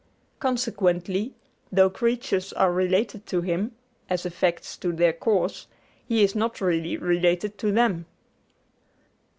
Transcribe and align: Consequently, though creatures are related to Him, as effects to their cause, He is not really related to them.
Consequently, 0.39 1.35
though 1.71 1.91
creatures 1.91 2.51
are 2.53 2.71
related 2.73 3.27
to 3.27 3.41
Him, 3.41 3.73
as 4.09 4.25
effects 4.25 4.75
to 4.77 4.91
their 4.91 5.13
cause, 5.13 5.67
He 6.07 6.23
is 6.23 6.33
not 6.33 6.59
really 6.59 6.97
related 6.97 7.59
to 7.59 7.71
them. 7.71 8.07